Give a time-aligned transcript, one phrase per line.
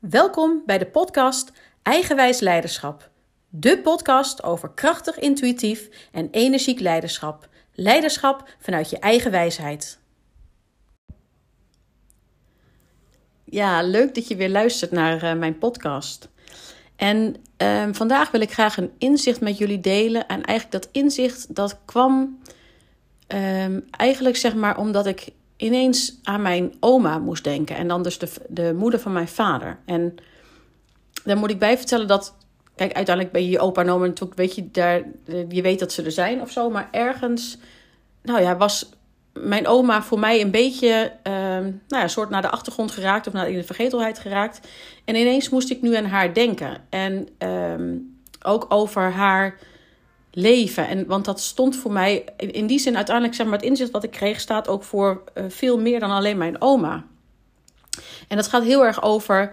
[0.00, 1.52] Welkom bij de podcast
[1.82, 3.10] Eigenwijs Leiderschap.
[3.48, 7.48] De podcast over krachtig, intuïtief en energiek leiderschap.
[7.74, 9.98] Leiderschap vanuit je eigen wijsheid.
[13.44, 16.28] Ja, leuk dat je weer luistert naar uh, mijn podcast.
[16.96, 20.26] En uh, vandaag wil ik graag een inzicht met jullie delen.
[20.26, 22.38] En eigenlijk dat inzicht dat kwam
[23.34, 27.76] uh, eigenlijk zeg maar omdat ik ineens aan mijn oma moest denken.
[27.76, 29.78] En dan dus de, de moeder van mijn vader.
[29.84, 30.14] En
[31.24, 32.34] daar moet ik bij vertellen dat.
[32.76, 35.02] Kijk, uiteindelijk ben je je opa en oma natuurlijk, weet je, daar,
[35.48, 36.70] je weet dat ze er zijn of zo.
[36.70, 37.58] Maar ergens,
[38.22, 38.90] nou ja, was
[39.32, 43.32] mijn oma voor mij een beetje, uh, nou ja, soort naar de achtergrond geraakt of
[43.32, 44.68] naar in de vergetelheid geraakt.
[45.04, 46.84] En ineens moest ik nu aan haar denken.
[46.90, 47.96] En uh,
[48.42, 49.58] ook over haar
[50.32, 50.88] leven.
[50.88, 54.04] En, want dat stond voor mij, in die zin uiteindelijk, zeg maar, het inzicht wat
[54.04, 57.04] ik kreeg, staat ook voor uh, veel meer dan alleen mijn oma.
[58.28, 59.52] En dat gaat heel erg over,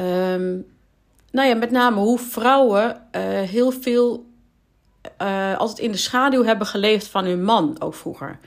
[0.00, 0.66] um,
[1.30, 4.26] nou ja, met name hoe vrouwen uh, heel veel
[5.22, 8.38] uh, altijd in de schaduw hebben geleefd van hun man, ook vroeger.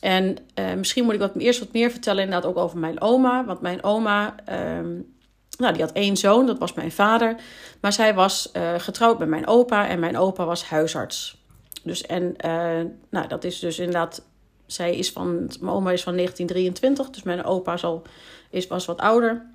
[0.00, 0.36] En
[0.76, 3.44] misschien moet ik wat, eerst wat meer vertellen, inderdaad ook over mijn oma.
[3.44, 4.34] Want mijn oma,
[4.78, 5.14] um,
[5.60, 7.36] nou, die had één zoon, dat was mijn vader.
[7.80, 11.38] Maar zij was uh, getrouwd met mijn opa en mijn opa was huisarts.
[11.82, 14.22] Dus en, uh, nou, dat is dus inderdaad,
[14.66, 18.02] zij is van, mijn oma is van 1923, dus mijn opa is al,
[18.50, 19.46] is, was wat ouder.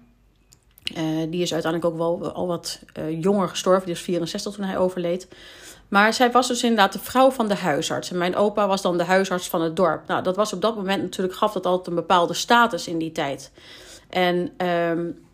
[0.97, 4.77] Uh, die is uiteindelijk ook wel al wat jonger gestorven, die was 64 toen hij
[4.77, 5.27] overleed.
[5.87, 8.11] Maar zij was dus inderdaad de vrouw van de huisarts.
[8.11, 10.07] En mijn opa was dan de huisarts van het dorp.
[10.07, 13.11] Nou, dat was op dat moment natuurlijk, gaf dat altijd een bepaalde status in die
[13.11, 13.51] tijd.
[14.09, 15.24] En um,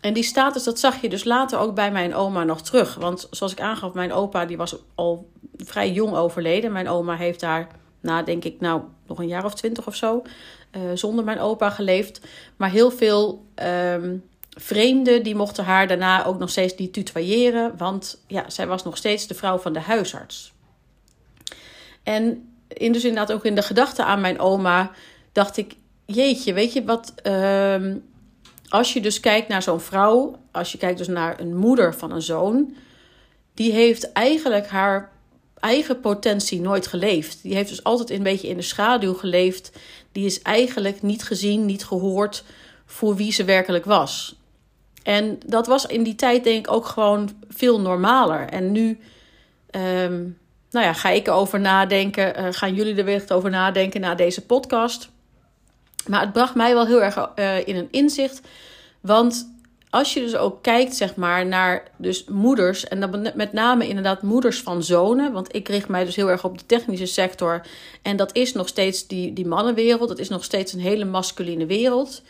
[0.00, 2.94] en die status, dat zag je dus later ook bij mijn oma nog terug.
[2.94, 6.72] Want zoals ik aangaf, mijn opa die was al vrij jong overleden.
[6.72, 7.66] Mijn oma heeft daar,
[8.00, 10.22] na denk ik, nou nog een jaar of twintig of zo,
[10.72, 12.20] uh, zonder mijn opa geleefd.
[12.56, 13.46] Maar heel veel
[13.92, 17.76] um, vreemden die mochten haar daarna ook nog steeds niet tutoyeren.
[17.76, 20.52] Want ja, zij was nog steeds de vrouw van de huisarts.
[22.02, 24.90] En in, dus inderdaad ook in de gedachte aan mijn oma
[25.32, 27.14] dacht ik, jeetje, weet je wat...
[27.26, 27.94] Uh,
[28.68, 32.12] als je dus kijkt naar zo'n vrouw, als je kijkt dus naar een moeder van
[32.12, 32.76] een zoon,
[33.54, 35.10] die heeft eigenlijk haar
[35.60, 37.42] eigen potentie nooit geleefd.
[37.42, 39.72] Die heeft dus altijd een beetje in de schaduw geleefd.
[40.12, 42.44] Die is eigenlijk niet gezien, niet gehoord
[42.86, 44.36] voor wie ze werkelijk was.
[45.02, 48.48] En dat was in die tijd denk ik ook gewoon veel normaler.
[48.48, 48.98] En nu
[49.70, 50.38] um,
[50.70, 52.40] nou ja, ga ik erover nadenken.
[52.40, 55.08] Uh, gaan jullie er weer over nadenken na deze podcast?
[56.08, 58.40] Maar het bracht mij wel heel erg uh, in een inzicht.
[59.00, 59.56] Want
[59.90, 64.22] als je dus ook kijkt, zeg maar, naar dus moeders, en dan met name inderdaad
[64.22, 67.66] moeders van zonen, want ik richt mij dus heel erg op de technische sector,
[68.02, 71.66] en dat is nog steeds die, die mannenwereld, dat is nog steeds een hele masculine
[71.66, 72.22] wereld.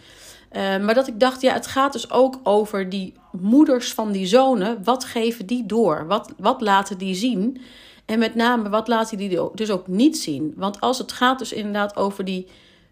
[0.53, 4.27] Uh, maar dat ik dacht, ja, het gaat dus ook over die moeders van die
[4.27, 4.85] zonen.
[4.85, 6.07] Wat geven die door?
[6.07, 7.61] Wat, wat laten die zien?
[8.05, 10.53] En met name, wat laten die dus ook niet zien?
[10.57, 12.47] Want als het gaat dus inderdaad over die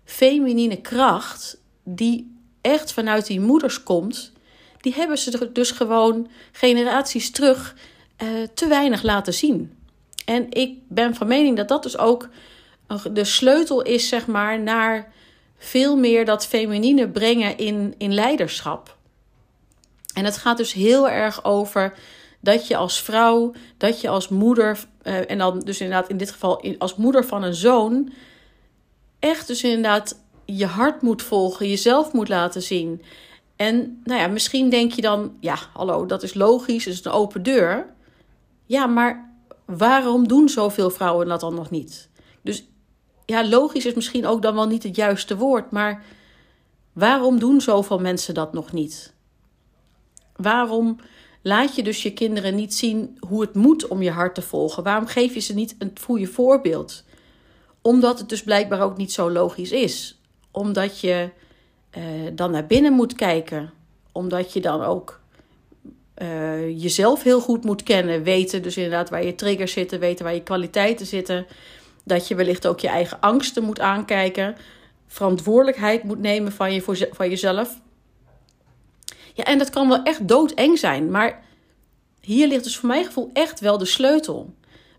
[0.07, 4.33] feminine kracht, die echt vanuit die moeders komt,
[4.81, 7.75] die hebben ze dus gewoon generaties terug
[8.23, 9.77] uh, te weinig laten zien.
[10.25, 12.29] En ik ben van mening dat dat dus ook
[13.13, 15.13] de sleutel is, zeg maar, naar
[15.59, 18.97] veel meer dat feminine brengen in, in leiderschap.
[20.15, 21.95] En het gaat dus heel erg over
[22.41, 26.31] dat je als vrouw, dat je als moeder, uh, en dan dus inderdaad in dit
[26.31, 28.13] geval als moeder van een zoon,
[29.19, 33.03] echt dus inderdaad je hart moet volgen, jezelf moet laten zien.
[33.57, 37.13] En nou ja, misschien denk je dan, ja, hallo, dat is logisch, dat is een
[37.13, 37.95] open deur.
[38.67, 39.35] Ja, maar
[39.65, 42.09] waarom doen zoveel vrouwen dat dan nog niet?
[42.43, 42.69] Dus
[43.27, 46.05] ja, logisch is misschien ook dan wel niet het juiste woord, maar
[46.93, 49.15] waarom doen zoveel mensen dat nog niet?
[50.37, 50.97] Waarom
[51.43, 54.83] laat je dus je kinderen niet zien hoe het moet om je hart te volgen?
[54.83, 57.05] Waarom geef je ze niet een goede voorbeeld?
[57.87, 60.19] Omdat het dus blijkbaar ook niet zo logisch is.
[60.51, 61.29] Omdat je
[61.99, 62.03] uh,
[62.33, 63.73] dan naar binnen moet kijken.
[64.13, 65.21] Omdat je dan ook
[66.19, 68.23] uh, jezelf heel goed moet kennen.
[68.23, 70.01] Weten dus inderdaad waar je triggers zitten.
[70.01, 71.47] Weten waar je kwaliteiten zitten.
[72.05, 74.57] Dat je wellicht ook je eigen angsten moet aankijken.
[75.07, 77.81] Verantwoordelijkheid moet nemen van, je, voor, van jezelf.
[79.35, 81.11] Ja, en dat kan wel echt doodeng zijn.
[81.11, 81.43] Maar
[82.21, 84.55] hier ligt dus voor mijn gevoel echt wel de sleutel.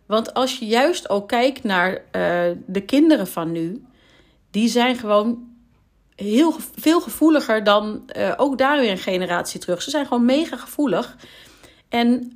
[0.07, 2.01] Want als je juist ook kijkt naar uh,
[2.65, 3.85] de kinderen van nu,
[4.51, 5.55] die zijn gewoon
[6.15, 9.81] heel veel gevoeliger dan uh, ook daar weer een generatie terug.
[9.81, 11.15] Ze zijn gewoon mega gevoelig.
[11.89, 12.31] En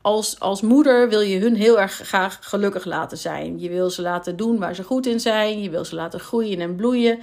[0.00, 3.58] als, als moeder wil je hun heel erg graag gelukkig laten zijn.
[3.58, 5.62] Je wil ze laten doen waar ze goed in zijn.
[5.62, 7.18] Je wil ze laten groeien en bloeien.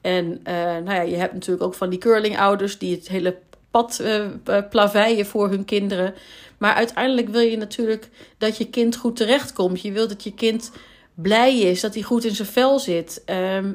[0.00, 3.36] En uh, nou ja, je hebt natuurlijk ook van die curlingouders die het hele
[3.70, 4.26] pad uh,
[4.70, 6.14] plaveien voor hun kinderen.
[6.58, 8.08] Maar uiteindelijk wil je natuurlijk
[8.38, 9.80] dat je kind goed terechtkomt.
[9.82, 10.72] Je wilt dat je kind
[11.14, 13.22] blij is, dat hij goed in zijn vel zit.
[13.24, 13.74] Ehm,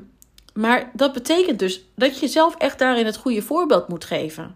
[0.54, 4.56] maar dat betekent dus dat je zelf echt daarin het goede voorbeeld moet geven.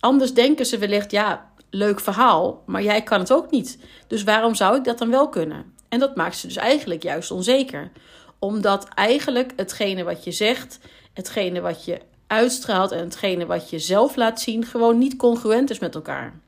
[0.00, 3.78] Anders denken ze wellicht, ja, leuk verhaal, maar jij kan het ook niet.
[4.06, 5.72] Dus waarom zou ik dat dan wel kunnen?
[5.88, 7.90] En dat maakt ze dus eigenlijk juist onzeker.
[8.38, 10.78] Omdat eigenlijk hetgene wat je zegt,
[11.12, 15.78] hetgene wat je uitstraalt en hetgene wat je zelf laat zien, gewoon niet congruent is
[15.78, 16.40] met elkaar.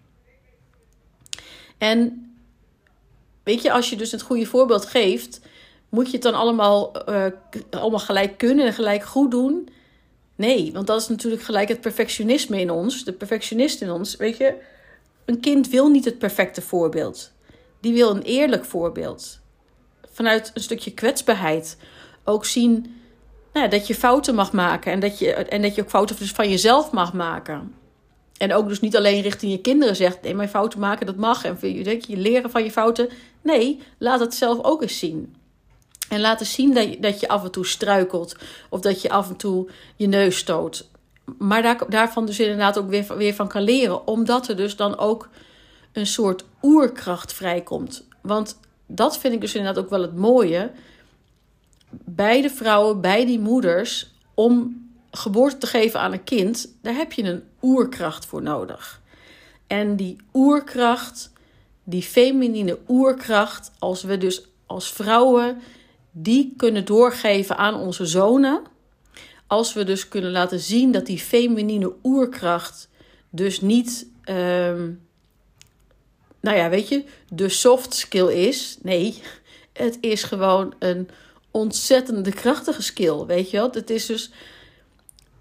[1.78, 2.30] En
[3.42, 5.40] weet je, als je dus het goede voorbeeld geeft,
[5.88, 7.26] moet je het dan allemaal, uh,
[7.70, 9.68] allemaal gelijk kunnen en gelijk goed doen?
[10.36, 14.16] Nee, want dat is natuurlijk gelijk het perfectionisme in ons, de perfectionist in ons.
[14.16, 14.54] Weet je,
[15.24, 17.32] een kind wil niet het perfecte voorbeeld.
[17.80, 19.38] Die wil een eerlijk voorbeeld.
[20.12, 21.76] Vanuit een stukje kwetsbaarheid.
[22.24, 23.00] Ook zien
[23.52, 26.32] nou, dat je fouten mag maken en dat je, en dat je ook fouten dus
[26.32, 27.74] van jezelf mag maken.
[28.36, 31.44] En ook dus niet alleen richting je kinderen zegt: nee, mijn fouten maken, dat mag.
[31.44, 33.08] En je, je leren van je fouten.
[33.42, 35.34] Nee, laat het zelf ook eens zien.
[36.08, 38.36] En laten zien dat je, dat je af en toe struikelt.
[38.68, 40.88] Of dat je af en toe je neus stoot.
[41.38, 44.06] Maar daar, daarvan dus inderdaad ook weer, weer van kan leren.
[44.06, 45.28] Omdat er dus dan ook
[45.92, 48.06] een soort oerkracht vrijkomt.
[48.20, 50.70] Want dat vind ik dus inderdaad ook wel het mooie.
[51.90, 54.14] Bij de vrouwen, bij die moeders.
[54.34, 56.74] Om geboorte te geven aan een kind.
[56.82, 59.00] Daar heb je een oerkracht voor nodig.
[59.66, 61.32] En die oerkracht,
[61.84, 63.70] die feminine oerkracht.
[63.78, 65.60] Als we dus als vrouwen
[66.10, 68.62] die kunnen doorgeven aan onze zonen.
[69.46, 72.88] Als we dus kunnen laten zien dat die feminine oerkracht
[73.30, 75.00] dus niet, um,
[76.40, 78.78] nou ja, weet je, de soft skill is.
[78.82, 79.22] Nee,
[79.72, 81.08] het is gewoon een
[81.50, 83.70] ontzettende krachtige skill, weet je wel.
[83.70, 84.30] Het is dus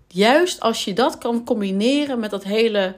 [0.08, 2.96] juist als je dat kan combineren met dat hele,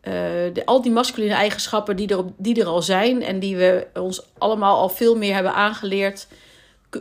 [0.00, 4.22] de, al die masculine eigenschappen die er, die er al zijn en die we ons
[4.38, 6.26] allemaal al veel meer hebben aangeleerd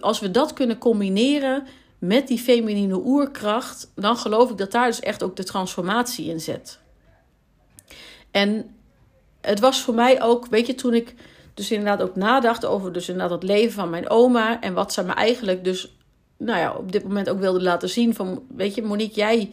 [0.01, 1.67] als we dat kunnen combineren
[1.99, 6.39] met die feminine oerkracht, dan geloof ik dat daar dus echt ook de transformatie in
[6.39, 6.79] zit.
[8.31, 8.75] En
[9.41, 11.15] het was voor mij ook, weet je, toen ik
[11.57, 15.03] dus inderdaad ook nadacht over dus inderdaad het leven van mijn oma en wat ze
[15.03, 15.97] me eigenlijk dus,
[16.37, 19.51] nou ja, op dit moment ook wilde laten zien van, weet je, Monique, jij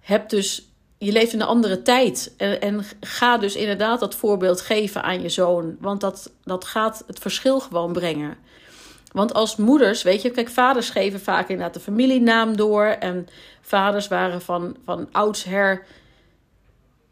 [0.00, 4.60] hebt dus, je leeft in een andere tijd en, en ga dus inderdaad dat voorbeeld
[4.60, 8.36] geven aan je zoon, want dat, dat gaat het verschil gewoon brengen.
[9.12, 12.84] Want als moeders, weet je, kijk, vaders geven vaak inderdaad de familienaam door.
[12.84, 13.26] En
[13.60, 15.86] vaders waren van, van oudsher.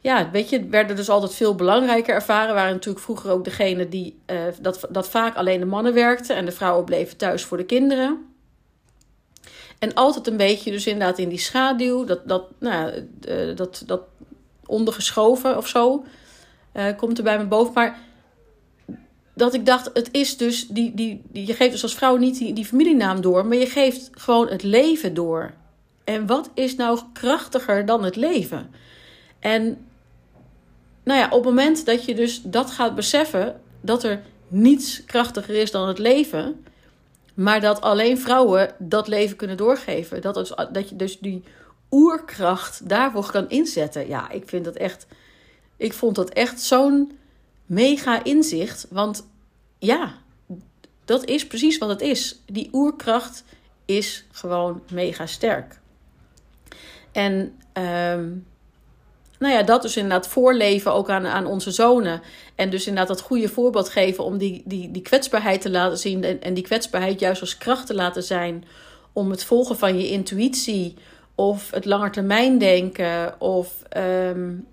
[0.06, 2.55] Ja, weet je, werden dus altijd veel belangrijker ervaren.
[2.55, 6.37] Waren natuurlijk vroeger ook degene die uh, dat, dat vaak alleen de mannen werkten.
[6.37, 8.26] En de vrouwen bleven thuis voor de kinderen.
[9.79, 14.03] En altijd een beetje, dus inderdaad in die schaduw, dat, dat, nou, uh, dat, dat
[14.67, 16.05] ondergeschoven of zo.
[16.75, 17.73] Uh, komt er bij me boven.
[17.75, 17.99] Maar
[19.35, 22.38] dat ik dacht, het is dus, die, die, die, je geeft dus als vrouw niet
[22.38, 25.55] die, die familienaam door, maar je geeft gewoon het leven door.
[26.05, 28.70] En wat is nou krachtiger dan het leven?
[29.38, 29.86] En
[31.06, 35.55] nou ja, op het moment dat je dus dat gaat beseffen, dat er niets krachtiger
[35.55, 36.64] is dan het leven,
[37.35, 41.44] maar dat alleen vrouwen dat leven kunnen doorgeven, dat, is, dat je dus die
[41.91, 44.08] oerkracht daarvoor kan inzetten.
[44.08, 45.06] Ja, ik vind dat echt,
[45.76, 47.19] ik vond dat echt zo'n
[47.66, 48.87] mega inzicht.
[48.90, 49.26] Want
[49.78, 50.14] ja,
[51.04, 52.42] dat is precies wat het is.
[52.47, 53.45] Die oerkracht
[53.85, 55.80] is gewoon mega sterk.
[57.12, 58.47] En um,
[59.38, 62.23] nou ja, dat dus inderdaad voorleven ook aan, aan onze zonen.
[62.55, 66.25] En dus inderdaad dat goede voorbeeld geven om die, die, die kwetsbaarheid te laten zien.
[66.25, 68.64] En, en die kwetsbaarheid juist als kracht te laten zijn.
[69.12, 70.95] Om het volgen van je intuïtie.
[71.35, 73.40] Of het langetermijndenken.
[73.40, 74.66] Of um,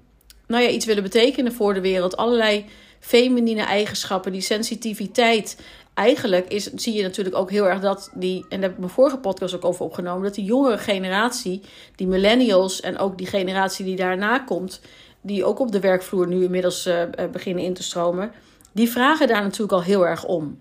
[0.47, 2.17] nou ja, iets willen betekenen voor de wereld.
[2.17, 2.65] Allerlei
[3.03, 5.57] feminine eigenschappen, die sensitiviteit.
[5.93, 8.91] Eigenlijk is, zie je natuurlijk ook heel erg dat die, en daar heb ik mijn
[8.91, 11.61] vorige podcast ook over opgenomen, dat die jongere generatie,
[11.95, 14.81] die millennials en ook die generatie die daarna komt,
[15.21, 18.31] die ook op de werkvloer nu inmiddels uh, beginnen in te stromen,
[18.71, 20.57] die vragen daar natuurlijk al heel erg om.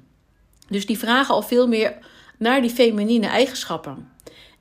[0.69, 1.95] Dus die vragen al veel meer
[2.39, 4.11] naar die feminine eigenschappen.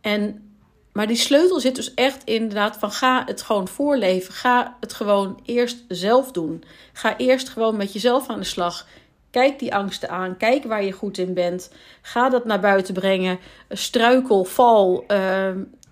[0.01, 0.50] En
[0.93, 4.33] maar die sleutel zit dus echt inderdaad van ga het gewoon voorleven.
[4.33, 6.63] Ga het gewoon eerst zelf doen.
[6.93, 8.87] Ga eerst gewoon met jezelf aan de slag.
[9.29, 10.37] Kijk die angsten aan.
[10.37, 11.71] Kijk waar je goed in bent.
[12.01, 13.39] Ga dat naar buiten brengen.
[13.69, 15.03] Struikel, val.
[15.07, 15.17] Uh,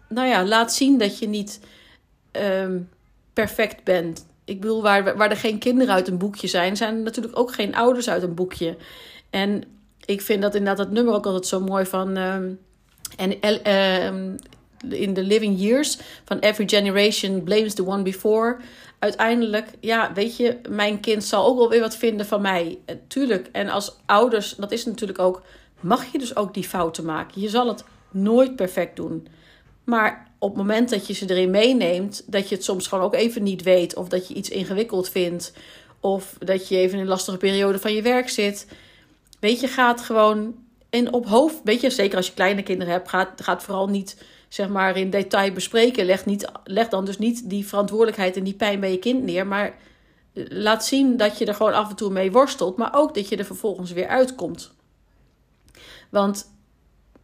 [0.08, 1.60] nou ja, laat zien dat je niet
[2.39, 2.75] uh,
[3.34, 4.25] perfect bent.
[4.46, 7.53] Ik bedoel, waar, waar er geen kinderen uit een boekje zijn, zijn er natuurlijk ook
[7.53, 8.77] geen ouders uit een boekje.
[9.29, 9.63] En
[10.06, 12.18] ik vind dat inderdaad dat nummer ook altijd zo mooi van.
[12.18, 12.36] Uh,
[13.18, 13.41] en
[14.89, 18.57] in the living years van every generation blames the one before.
[19.00, 22.77] Uiteindelijk, ja, weet je, mijn kind zal ook wel weer wat vinden van mij.
[22.86, 23.50] Eh, tuurlijk.
[23.51, 25.41] En als ouders, dat is natuurlijk ook,
[25.79, 27.41] mag je dus ook die fouten maken.
[27.41, 29.27] Je zal het nooit perfect doen.
[29.83, 33.13] Maar op het moment dat je ze erin meeneemt, dat je het soms gewoon ook
[33.13, 35.53] even niet weet, of dat je iets ingewikkeld vindt,
[36.00, 38.67] of dat je even in een lastige periode van je werk zit.
[39.39, 40.55] Weet je, gaat gewoon
[40.89, 44.24] in op hoofd, weet je, zeker als je kleine kinderen hebt, gaat, gaat vooral niet
[44.50, 46.06] zeg maar in detail bespreken.
[46.06, 49.48] Leg, niet, leg dan dus niet die verantwoordelijkheid en die pijn bij je kind neer,
[49.48, 49.75] maar
[50.34, 53.38] laat zien dat je er gewoon af en toe mee worstelt, maar ook dat je
[53.38, 54.72] er vervolgens weer uitkomt.
[56.10, 56.51] Want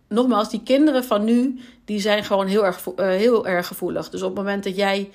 [0.08, 4.10] nogmaals, die kinderen van nu, die zijn gewoon heel erg, uh, heel erg gevoelig.
[4.10, 5.12] Dus op het moment dat jij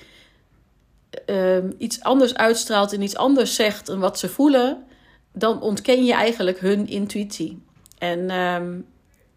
[1.26, 4.84] uh, iets anders uitstraalt en iets anders zegt en wat ze voelen,
[5.32, 7.62] dan ontken je eigenlijk hun intuïtie.
[7.98, 8.86] En um,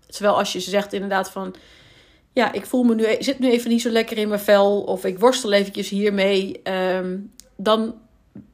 [0.08, 1.56] terwijl als je zegt inderdaad van,
[2.34, 4.82] ja, ik voel me nu, e-, zit nu even niet zo lekker in mijn vel,
[4.82, 6.62] of ik worstel eventjes hiermee,
[6.98, 7.96] um, dan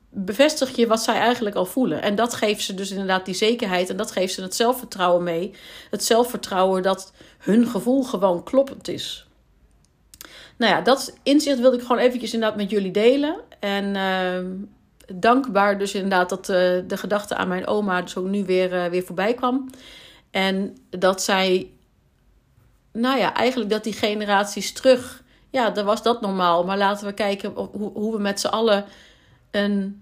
[0.10, 2.02] bevestig je wat zij eigenlijk al voelen.
[2.02, 5.54] En dat geeft ze dus inderdaad die zekerheid en dat geeft ze het zelfvertrouwen mee.
[5.90, 9.28] Het zelfvertrouwen dat hun gevoel gewoon kloppend is.
[10.58, 13.36] Nou ja, dat inzicht wilde ik gewoon eventjes inderdaad met jullie delen.
[13.60, 14.52] En uh,
[15.20, 16.56] dankbaar dus inderdaad dat uh,
[16.88, 19.70] de gedachte aan mijn oma dus ook nu weer, uh, weer voorbij kwam.
[20.32, 21.70] En dat zij,
[22.92, 26.64] nou ja, eigenlijk dat die generaties terug, ja, dan was dat normaal.
[26.64, 28.86] Maar laten we kijken hoe, hoe we met z'n allen
[29.52, 30.02] een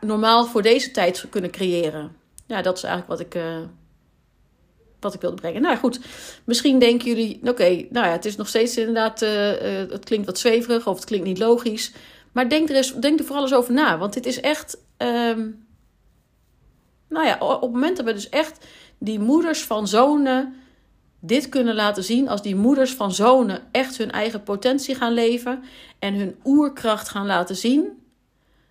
[0.00, 2.16] normaal voor deze tijd kunnen creëren.
[2.46, 3.58] Ja, dat is eigenlijk wat ik, uh,
[5.00, 5.62] wat ik wilde brengen.
[5.62, 6.00] Nou goed,
[6.44, 10.26] misschien denken jullie, oké, nou ja, het is nog steeds inderdaad, uh, uh, het klinkt
[10.26, 11.92] wat zweverig of het klinkt niet logisch.
[12.32, 15.66] Maar denk er, eens, denk er vooral eens over na, want dit is echt, um,
[17.08, 18.66] nou ja, op het moment dat we dus echt
[18.98, 20.61] die moeders van zonen
[21.24, 25.62] dit kunnen laten zien, als die moeders van zonen echt hun eigen potentie gaan leven
[25.98, 27.88] en hun oerkracht gaan laten zien,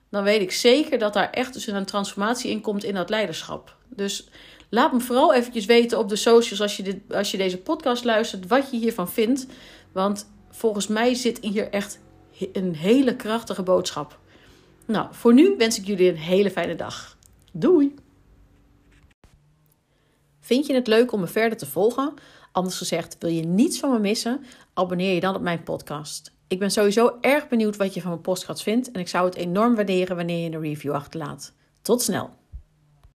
[0.10, 3.76] dan weet ik zeker dat daar echt dus een transformatie in komt in dat leiderschap.
[3.90, 4.30] Dus
[4.70, 8.04] laat me vooral eventjes weten op de socials als je, dit, als je deze podcast
[8.04, 9.48] luistert, wat je hiervan vindt.
[9.92, 12.00] Want volgens mij zit hier echt
[12.54, 14.20] een hele krachtige boodschap.
[14.86, 17.18] Nou, voor nu wens ik jullie een hele fijne dag.
[17.52, 17.96] Doei!
[20.40, 22.14] Vind je het leuk om me verder te volgen?
[22.52, 24.44] Anders gezegd, wil je niets van me missen?
[24.74, 26.32] Abonneer je dan op mijn podcast.
[26.48, 29.36] Ik ben sowieso erg benieuwd wat je van mijn podcast vindt en ik zou het
[29.36, 31.54] enorm waarderen wanneer je een review achterlaat.
[31.82, 32.41] Tot snel!